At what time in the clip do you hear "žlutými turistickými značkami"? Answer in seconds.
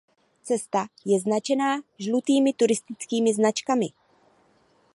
2.05-3.87